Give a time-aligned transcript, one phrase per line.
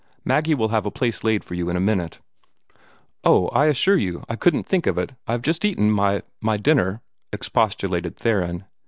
[0.25, 2.17] Maggie will have a place laid for you in a minute."
[3.23, 7.01] "Oh, I assure you I couldn't think of it I've just eaten my my dinner,"
[7.31, 8.65] expostulated Theron.